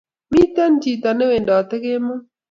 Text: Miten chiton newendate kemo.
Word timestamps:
Miten 0.31 0.73
chiton 0.81 1.15
newendate 1.17 1.75
kemo. 1.83 2.15